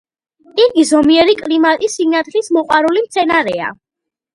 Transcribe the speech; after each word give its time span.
იგი 0.63 0.85
ზომიერი 0.93 1.37
კლიმატის, 1.43 2.01
სინათლის 2.01 2.53
მოყვარული 2.59 3.09
მცენარეა. 3.09 3.75